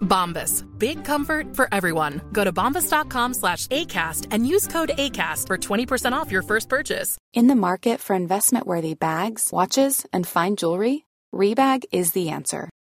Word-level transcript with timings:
Bombas. 0.00 0.64
Big 0.78 1.04
comfort 1.04 1.54
for 1.54 1.68
everyone. 1.70 2.22
Go 2.32 2.44
to 2.44 2.52
bombas.com 2.52 3.34
slash 3.34 3.66
ACAST 3.66 4.28
and 4.30 4.46
use 4.46 4.66
code 4.66 4.92
ACAST 4.96 5.46
for 5.46 5.58
20% 5.58 6.12
off 6.12 6.32
your 6.32 6.42
first 6.42 6.68
purchase. 6.70 7.18
In 7.34 7.46
the 7.46 7.56
market 7.56 8.00
for 8.00 8.16
investment 8.16 8.66
worthy 8.66 8.94
bags, 8.94 9.50
watches, 9.52 10.06
and 10.12 10.26
fine 10.26 10.56
jewelry, 10.56 11.04
Rebag 11.34 11.84
is 11.92 12.12
the 12.12 12.30
answer. 12.30 12.70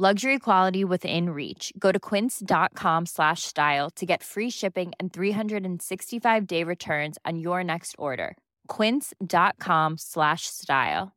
Luxury 0.00 0.38
quality 0.38 0.84
within 0.84 1.30
reach. 1.30 1.72
Go 1.76 1.90
to 1.90 1.98
quince.com 1.98 3.06
slash 3.06 3.42
style 3.42 3.90
to 3.96 4.06
get 4.06 4.22
free 4.22 4.48
shipping 4.48 4.92
and 5.00 5.12
365 5.12 6.46
day 6.46 6.62
returns 6.62 7.18
on 7.24 7.40
your 7.40 7.64
next 7.64 7.96
order. 7.98 8.36
Quince.com 8.68 9.98
slash 9.98 10.42
style. 10.46 11.16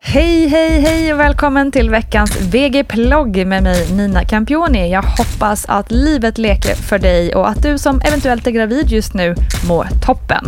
Hej, 0.00 0.48
hej, 0.48 0.80
hej 0.80 1.12
och 1.12 1.20
välkommen 1.20 1.72
till 1.72 1.90
veckans 1.90 2.40
VG-plogg 2.40 3.46
med 3.46 3.62
mig 3.62 3.92
Nina 3.92 4.24
Campioni. 4.24 4.90
Jag 4.90 5.02
hoppas 5.02 5.64
att 5.68 5.90
livet 5.90 6.38
leker 6.38 6.74
för 6.74 6.98
dig 6.98 7.34
och 7.34 7.48
att 7.48 7.62
du 7.62 7.78
som 7.78 8.00
eventuellt 8.00 8.46
är 8.46 8.50
gravid 8.50 8.88
just 8.88 9.14
nu 9.14 9.34
mår 9.68 9.86
toppen. 10.06 10.44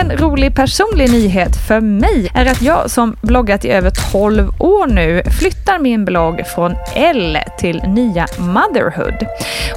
En 0.00 0.16
rolig 0.16 0.54
personlig 0.54 1.10
nyhet 1.10 1.56
för 1.68 1.80
mig 1.80 2.30
är 2.34 2.46
att 2.46 2.62
jag 2.62 2.90
som 2.90 3.16
bloggat 3.20 3.64
i 3.64 3.70
över 3.70 3.92
12 4.12 4.48
år 4.58 4.86
nu 4.86 5.22
flyttar 5.38 5.78
min 5.78 6.04
blogg 6.04 6.46
från 6.54 6.76
L 6.94 7.38
till 7.58 7.82
nya 7.82 8.26
Motherhood. 8.38 9.26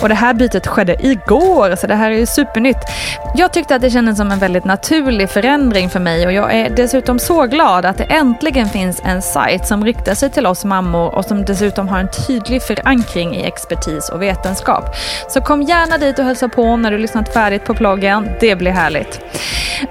Och 0.01 0.09
det 0.09 0.16
här 0.16 0.33
bytet 0.33 0.67
skedde 0.67 0.97
igår, 1.07 1.75
så 1.75 1.88
det 1.88 1.95
här 1.95 2.11
är 2.11 2.17
ju 2.17 2.25
supernytt. 2.25 2.78
Jag 3.35 3.53
tyckte 3.53 3.75
att 3.75 3.81
det 3.81 3.89
kändes 3.89 4.17
som 4.17 4.31
en 4.31 4.39
väldigt 4.39 4.66
naturlig 4.66 5.29
förändring 5.29 5.89
för 5.89 6.00
mig 6.00 6.25
och 6.25 6.34
jag 6.34 6.55
är 6.55 6.69
dessutom 6.69 7.19
så 7.19 7.45
glad 7.45 7.85
att 7.85 7.97
det 7.97 8.03
äntligen 8.03 8.69
finns 8.69 9.01
en 9.05 9.22
sajt 9.22 9.67
som 9.67 9.85
riktar 9.85 10.13
sig 10.13 10.29
till 10.29 10.45
oss 10.45 10.66
mammor 10.66 11.16
och 11.16 11.25
som 11.25 11.45
dessutom 11.45 11.88
har 11.88 11.99
en 11.99 12.09
tydlig 12.28 12.63
förankring 12.63 13.35
i 13.35 13.44
expertis 13.44 14.09
och 14.09 14.22
vetenskap. 14.22 14.95
Så 15.29 15.41
kom 15.41 15.61
gärna 15.61 15.97
dit 15.97 16.19
och 16.19 16.25
hälsa 16.25 16.49
på 16.49 16.78
när 16.78 16.91
du 16.91 16.97
lyssnat 16.97 17.34
färdigt 17.34 17.66
på 17.66 17.73
bloggen. 17.73 18.29
Det 18.39 18.55
blir 18.55 18.72
härligt. 18.72 19.19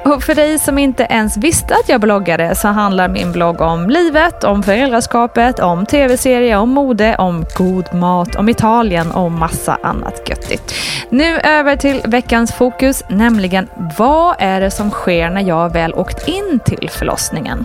Och 0.05 0.16
för 0.23 0.35
dig 0.35 0.59
som 0.59 0.79
inte 0.79 1.07
ens 1.11 1.37
visste 1.37 1.75
att 1.75 1.89
jag 1.89 2.01
bloggade 2.01 2.55
så 2.55 2.69
handlar 2.69 3.09
min 3.09 3.33
blogg 3.33 3.61
om 3.61 3.91
livet, 3.91 4.45
om 4.45 4.63
föräldraskapet, 4.63 5.59
om 5.59 5.87
tv-serier, 5.87 6.57
om 6.57 6.71
mode, 6.71 7.17
om 7.17 7.45
god 7.57 7.95
mat, 7.95 8.37
om 8.37 8.49
Italien 8.49 9.11
och 9.11 9.33
massa 9.33 9.79
annat 9.83 10.29
göttigt. 10.29 10.75
Nu 11.11 11.39
över 11.39 11.77
till 11.77 12.01
veckans 12.05 12.53
fokus, 12.53 13.05
nämligen 13.09 13.69
vad 13.99 14.37
är 14.39 14.61
det 14.61 14.71
som 14.71 14.91
sker 14.91 15.31
när 15.31 15.43
jag 15.43 15.73
väl 15.73 15.95
åkt 15.95 16.29
in 16.29 16.61
till 16.65 16.91
förlossningen? 16.91 17.65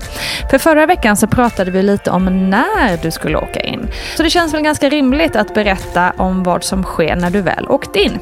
För 0.52 0.58
förra 0.58 0.86
veckan 0.86 1.18
så 1.18 1.28
pratade 1.28 1.72
vi 1.72 1.84
lite 1.84 2.12
om 2.12 2.50
när 2.50 3.04
du 3.04 3.12
skulle 3.12 3.38
åka 3.38 3.60
in. 3.60 3.88
Så 4.18 4.24
det 4.24 4.30
känns 4.30 4.54
väl 4.54 4.62
ganska 4.62 4.90
rimligt 4.90 5.36
att 5.36 5.54
berätta 5.54 6.14
om 6.18 6.44
vad 6.44 6.64
som 6.64 6.84
sker 6.84 7.16
när 7.16 7.30
du 7.30 7.42
väl 7.42 7.68
åkt 7.68 7.96
in. 7.96 8.20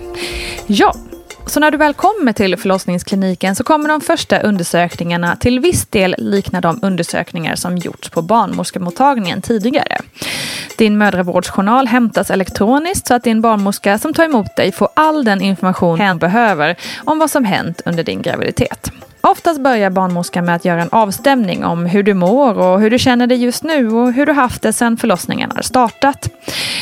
Ja, 0.68 0.94
så 1.50 1.60
när 1.60 1.72
du 1.72 1.78
väl 1.78 1.94
kommer 1.94 2.34
till 2.34 2.58
förlossningskliniken 2.58 3.56
så 3.56 3.64
kommer 3.64 3.90
de 3.90 4.02
första 4.02 4.40
undersökningarna 4.40 5.36
till 5.36 5.60
viss 5.60 5.86
del 5.86 6.16
likna 6.18 6.62
de 6.62 6.80
undersökningar 6.82 7.56
som 7.56 7.78
gjorts 7.78 8.10
på 8.10 8.22
barnmorskemottagningen 8.22 9.42
tidigare. 9.42 9.98
Din 10.78 10.98
mödravårdsjournal 10.98 11.88
hämtas 11.88 12.32
elektroniskt 12.32 13.08
så 13.08 13.14
att 13.14 13.24
din 13.24 13.42
barnmorska 13.42 13.98
som 13.98 14.14
tar 14.14 14.26
emot 14.26 14.56
dig 14.56 14.72
får 14.72 14.90
all 14.94 15.24
den 15.24 15.42
information 15.42 16.00
hen 16.00 16.18
behöver 16.18 16.76
om 17.06 17.20
vad 17.20 17.32
som 17.32 17.46
hänt 17.46 17.82
under 17.86 18.04
din 18.04 18.22
graviditet. 18.22 18.92
Oftast 19.22 19.62
börjar 19.62 19.90
barnmorskan 19.90 20.46
med 20.46 20.56
att 20.56 20.66
göra 20.66 20.82
en 20.82 20.90
avstämning 20.92 21.66
om 21.66 21.86
hur 21.86 22.04
du 22.04 22.14
mår 22.14 22.60
och 22.60 22.82
hur 22.82 22.90
du 22.90 23.00
känner 23.00 23.28
dig 23.28 23.44
just 23.44 23.64
nu 23.64 23.92
och 23.92 24.14
hur 24.14 24.26
du 24.26 24.32
haft 24.32 24.62
det 24.62 24.74
sedan 24.74 24.98
förlossningen 24.98 25.52
har 25.56 25.62
startat. 25.62 26.30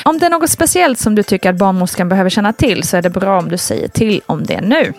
Om 0.06 0.18
det 0.18 0.25
är 0.25 0.30
något 0.30 0.50
speciellt 0.50 1.00
som 1.00 1.16
du 1.16 1.24
tycker 1.24 1.50
att 1.50 1.56
barnmorskan 1.56 2.09
behöver 2.09 2.30
känna 2.30 2.53
till 2.53 2.84
så 2.84 2.98
är 2.98 3.02
det 3.02 3.09
bra 3.09 3.40
om 3.40 3.50
du 3.50 3.58
säger 3.58 3.88
till 3.88 4.22
om 4.25 4.46
det 4.46 4.62
nu. 4.62 4.94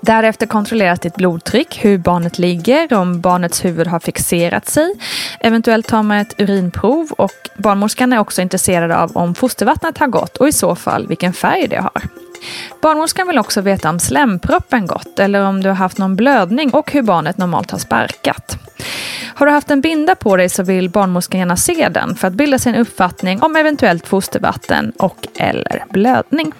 Därefter 0.00 0.46
kontrolleras 0.46 1.00
ditt 1.00 1.16
blodtryck, 1.16 1.84
hur 1.84 1.98
barnet 1.98 2.38
ligger, 2.38 2.94
om 2.94 3.20
barnets 3.20 3.64
huvud 3.64 3.86
har 3.86 4.00
fixerat 4.00 4.68
sig. 4.68 4.94
Eventuellt 5.40 5.88
tar 5.88 6.02
man 6.02 6.18
ett 6.18 6.34
urinprov 6.40 7.10
och 7.10 7.48
barnmorskan 7.56 8.12
är 8.12 8.18
också 8.18 8.42
intresserad 8.42 8.92
av 8.92 9.16
om 9.16 9.34
fostervattnet 9.34 9.98
har 9.98 10.06
gått 10.06 10.36
och 10.36 10.48
i 10.48 10.52
så 10.52 10.74
fall 10.74 11.06
vilken 11.06 11.32
färg 11.32 11.68
det 11.68 11.80
har. 11.80 12.02
Barnmorskan 12.82 13.28
vill 13.28 13.38
också 13.38 13.60
veta 13.60 13.90
om 13.90 13.98
slemproppen 13.98 14.86
gått 14.86 15.18
eller 15.18 15.44
om 15.44 15.62
du 15.62 15.68
har 15.68 15.76
haft 15.76 15.98
någon 15.98 16.16
blödning 16.16 16.70
och 16.70 16.92
hur 16.92 17.02
barnet 17.02 17.38
normalt 17.38 17.70
har 17.70 17.78
sparkat. 17.78 18.58
Har 19.34 19.46
du 19.46 19.52
haft 19.52 19.70
en 19.70 19.80
binda 19.80 20.14
på 20.14 20.36
dig 20.36 20.48
så 20.48 20.62
vill 20.62 20.90
barnmorskan 20.90 21.38
gärna 21.38 21.56
se 21.56 21.88
den 21.88 22.16
för 22.16 22.28
att 22.28 22.34
bilda 22.34 22.58
sig 22.58 22.72
en 22.72 22.78
uppfattning 22.78 23.42
om 23.42 23.56
eventuellt 23.56 24.06
fostervatten 24.06 24.92
och 24.98 25.26
eller 25.36 25.84
blödning. 25.90 26.52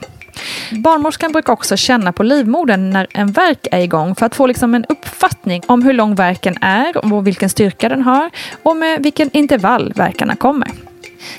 Barnmorskan 0.70 1.32
brukar 1.32 1.52
också 1.52 1.76
känna 1.76 2.12
på 2.12 2.22
livmodern 2.22 2.90
när 2.90 3.06
en 3.10 3.32
verk 3.32 3.66
är 3.72 3.80
igång 3.80 4.14
för 4.14 4.26
att 4.26 4.34
få 4.34 4.46
liksom 4.46 4.74
en 4.74 4.84
uppfattning 4.84 5.62
om 5.66 5.82
hur 5.82 5.92
lång 5.92 6.14
verken 6.14 6.56
är 6.60 7.12
och 7.12 7.26
vilken 7.26 7.48
styrka 7.48 7.88
den 7.88 8.02
har 8.02 8.30
och 8.62 8.76
med 8.76 9.02
vilken 9.02 9.30
intervall 9.32 9.92
verkarna 9.96 10.36
kommer. 10.36 10.68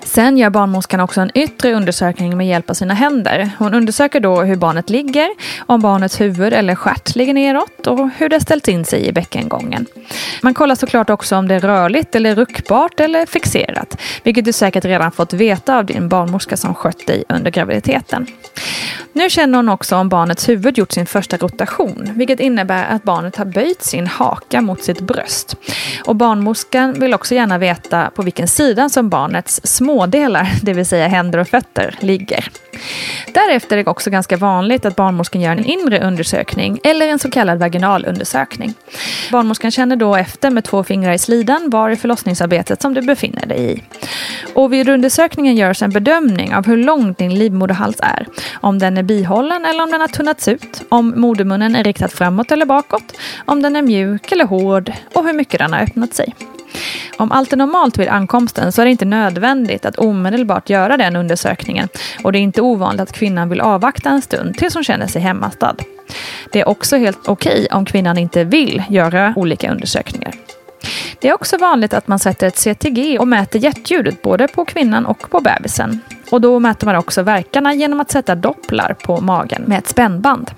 Sen 0.03 0.37
gör 0.37 0.49
barnmorskan 0.49 0.99
också 0.99 1.21
en 1.21 1.31
yttre 1.33 1.73
undersökning 1.73 2.37
med 2.37 2.47
hjälp 2.47 2.69
av 2.69 2.73
sina 2.73 2.93
händer. 2.93 3.49
Hon 3.59 3.73
undersöker 3.73 4.19
då 4.19 4.41
hur 4.41 4.55
barnet 4.55 4.89
ligger, 4.89 5.29
om 5.65 5.81
barnets 5.81 6.21
huvud 6.21 6.53
eller 6.53 6.75
stjärt 6.75 7.15
ligger 7.15 7.33
neråt 7.33 7.87
och 7.87 8.09
hur 8.17 8.29
det 8.29 8.39
ställt 8.39 8.67
in 8.67 8.85
sig 8.85 9.07
i 9.07 9.11
bäckengången. 9.11 9.85
Man 10.41 10.53
kollar 10.53 10.75
såklart 10.75 11.09
också 11.09 11.35
om 11.35 11.47
det 11.47 11.55
är 11.55 11.59
rörligt 11.59 12.15
eller 12.15 12.35
ruckbart 12.35 12.99
eller 12.99 13.25
fixerat, 13.25 14.01
vilket 14.23 14.45
du 14.45 14.53
säkert 14.53 14.85
redan 14.85 15.11
fått 15.11 15.33
veta 15.33 15.77
av 15.77 15.85
din 15.85 16.09
barnmorska 16.09 16.57
som 16.57 16.75
skött 16.75 17.07
dig 17.07 17.23
under 17.29 17.51
graviditeten. 17.51 18.27
Nu 19.13 19.29
känner 19.29 19.57
hon 19.57 19.69
också 19.69 19.95
om 19.95 20.09
barnets 20.09 20.49
huvud 20.49 20.77
gjort 20.77 20.91
sin 20.91 21.05
första 21.05 21.37
rotation, 21.37 22.11
vilket 22.15 22.39
innebär 22.39 22.85
att 22.89 23.03
barnet 23.03 23.35
har 23.35 23.45
böjt 23.45 23.83
sin 23.83 24.07
haka 24.07 24.61
mot 24.61 24.83
sitt 24.83 25.01
bröst. 25.01 25.55
Och 26.05 26.15
barnmorskan 26.15 26.99
vill 26.99 27.13
också 27.13 27.35
gärna 27.35 27.57
veta 27.57 28.11
på 28.15 28.21
vilken 28.21 28.47
sida 28.47 28.89
som 28.89 29.09
barnets 29.09 29.61
smådelar, 29.77 30.49
det 30.61 30.73
vill 30.73 30.85
säga 30.85 31.07
händer 31.07 31.39
och 31.39 31.47
fötter, 31.47 31.95
ligger. 31.99 32.49
Därefter 33.33 33.77
är 33.77 33.83
det 33.83 33.89
också 33.89 34.09
ganska 34.09 34.37
vanligt 34.37 34.85
att 34.85 34.95
barnmorskan 34.95 35.41
gör 35.41 35.51
en 35.51 35.65
inre 35.65 35.99
undersökning 35.99 36.79
eller 36.83 37.07
en 37.07 37.19
så 37.19 37.31
kallad 37.31 37.59
vaginalundersökning. 37.59 38.73
Barnmorskan 39.31 39.71
känner 39.71 39.95
då 39.95 40.15
efter 40.15 40.49
med 40.49 40.63
två 40.63 40.83
fingrar 40.83 41.13
i 41.13 41.17
slidan 41.17 41.69
var 41.69 41.89
i 41.89 41.95
förlossningsarbetet 41.95 42.81
som 42.81 42.93
du 42.93 43.01
befinner 43.01 43.45
dig 43.45 43.71
i. 43.73 43.83
Och 44.53 44.73
vid 44.73 44.89
undersökningen 44.89 45.55
görs 45.55 45.81
en 45.81 45.89
bedömning 45.89 46.55
av 46.55 46.65
hur 46.65 46.77
lång 46.77 47.13
din 47.13 47.35
livmoderhals 47.35 47.97
är. 47.99 48.27
Om 48.53 48.79
den 48.79 48.97
är 48.97 49.03
bihållen 49.03 49.65
eller 49.65 49.83
om 49.83 49.91
den 49.91 50.01
har 50.01 50.07
tunnats 50.07 50.47
ut. 50.47 50.81
Om 50.89 51.13
modermunnen 51.15 51.75
är 51.75 51.83
riktad 51.83 52.07
framåt 52.07 52.51
eller 52.51 52.65
bakåt. 52.65 53.17
Om 53.45 53.61
den 53.61 53.75
är 53.75 53.81
mjuk 53.81 54.31
eller 54.31 54.45
hård 54.45 54.93
och 55.13 55.25
hur 55.25 55.33
mycket 55.33 55.59
den 55.59 55.73
har 55.73 55.79
öppnat 55.79 56.13
sig. 56.13 56.35
Om 57.17 57.31
allt 57.31 57.53
är 57.53 57.57
normalt 57.57 57.97
vid 57.97 58.07
ankomsten 58.07 58.71
så 58.71 58.81
är 58.81 58.85
det 58.85 58.91
inte 58.91 59.05
nödvändigt 59.05 59.85
att 59.85 59.97
omedelbart 59.97 60.69
göra 60.69 60.97
den 60.97 61.15
undersökningen 61.15 61.89
och 62.23 62.31
det 62.31 62.39
är 62.39 62.41
inte 62.41 62.61
ovanligt 62.61 63.01
att 63.01 63.11
kvinnan 63.11 63.49
vill 63.49 63.61
avvakta 63.61 64.09
en 64.09 64.21
stund 64.21 64.57
tills 64.57 64.73
hon 64.73 64.83
känner 64.83 65.07
sig 65.07 65.21
hemmastad. 65.21 65.75
Det 66.51 66.61
är 66.61 66.69
också 66.69 66.97
helt 66.97 67.27
okej 67.27 67.51
okay 67.51 67.77
om 67.77 67.85
kvinnan 67.85 68.17
inte 68.17 68.43
vill 68.43 68.83
göra 68.89 69.33
olika 69.35 69.71
undersökningar. 69.71 70.33
Det 71.19 71.29
är 71.29 71.33
också 71.33 71.57
vanligt 71.57 71.93
att 71.93 72.07
man 72.07 72.19
sätter 72.19 72.47
ett 72.47 72.57
CTG 72.57 73.19
och 73.19 73.27
mäter 73.27 73.59
hjärtljudet 73.59 74.21
både 74.21 74.47
på 74.47 74.65
kvinnan 74.65 75.05
och 75.05 75.29
på 75.29 75.41
bebisen. 75.41 75.99
Och 76.31 76.41
då 76.41 76.59
mäter 76.59 76.85
man 76.85 76.95
också 76.95 77.23
verkarna 77.23 77.73
genom 77.73 77.99
att 77.99 78.11
sätta 78.11 78.35
dopplar 78.35 78.95
på 79.03 79.21
magen 79.21 79.63
med 79.67 79.77
ett 79.77 79.87
spännband. 79.87 80.51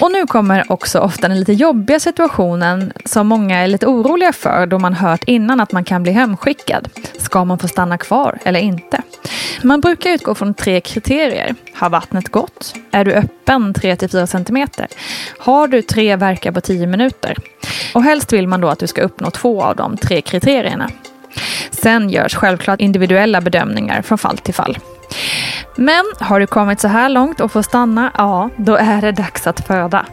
Och 0.00 0.12
nu 0.12 0.26
kommer 0.26 0.72
också 0.72 0.98
ofta 0.98 1.28
den 1.28 1.38
lite 1.38 1.52
jobbiga 1.52 2.00
situationen 2.00 2.92
som 3.04 3.26
många 3.26 3.58
är 3.58 3.66
lite 3.66 3.86
oroliga 3.86 4.32
för 4.32 4.66
då 4.66 4.78
man 4.78 4.94
hört 4.94 5.24
innan 5.24 5.60
att 5.60 5.72
man 5.72 5.84
kan 5.84 6.02
bli 6.02 6.12
hemskickad. 6.12 6.88
Ska 7.18 7.44
man 7.44 7.58
få 7.58 7.68
stanna 7.68 7.98
kvar 7.98 8.38
eller 8.44 8.60
inte? 8.60 9.02
Man 9.62 9.80
brukar 9.80 10.10
utgå 10.10 10.34
från 10.34 10.54
tre 10.54 10.80
kriterier. 10.80 11.54
Har 11.74 11.90
vattnet 11.90 12.28
gått? 12.28 12.74
Är 12.90 13.04
du 13.04 13.12
öppen 13.12 13.74
3-4 13.74 14.26
cm? 14.26 14.68
Har 15.38 15.68
du 15.68 15.82
tre 15.82 16.16
verkar 16.16 16.52
på 16.52 16.60
10 16.60 16.86
minuter? 16.86 17.36
Och 17.94 18.02
helst 18.02 18.32
vill 18.32 18.48
man 18.48 18.60
då 18.60 18.68
att 18.68 18.78
du 18.78 18.86
ska 18.86 19.02
uppnå 19.02 19.30
två 19.30 19.62
av 19.62 19.76
de 19.76 19.96
tre 19.96 20.20
kriterierna. 20.20 20.90
Sen 21.70 22.10
görs 22.10 22.34
självklart 22.34 22.80
individuella 22.80 23.40
bedömningar 23.40 24.02
från 24.02 24.18
fall 24.18 24.38
till 24.38 24.54
fall. 24.54 24.78
Men 25.76 26.04
har 26.20 26.40
du 26.40 26.46
kommit 26.46 26.80
så 26.80 26.88
här 26.88 27.08
långt 27.08 27.40
och 27.40 27.52
får 27.52 27.62
stanna, 27.62 28.10
ja, 28.18 28.50
då 28.56 28.76
är 28.76 29.00
det 29.00 29.12
dags 29.12 29.46
att 29.46 29.66
föda. 29.66 30.06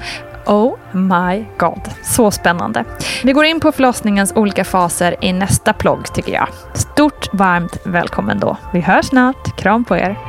Oh 0.46 0.76
my 0.92 1.46
god, 1.58 1.82
så 2.04 2.32
spännande. 2.32 2.86
Vi 3.24 3.34
går 3.34 3.46
in 3.46 3.60
på 3.60 3.72
förlossningens 3.72 4.34
olika 4.36 4.64
faser 4.64 5.16
i 5.22 5.34
nästa 5.34 5.74
plogg 5.74 6.14
tycker 6.14 6.34
jag. 6.34 6.48
Stort 6.74 7.34
varmt 7.34 7.78
välkommen 7.84 8.40
då. 8.40 8.58
Vi 8.74 8.80
hörs 8.80 9.06
snart. 9.06 9.58
Kram 9.58 9.86
på 9.86 9.98
er. 9.98 10.29